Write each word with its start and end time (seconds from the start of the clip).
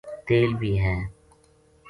تیل 0.27 0.51
بھی 0.59 0.73
ہے۔ 0.83 0.95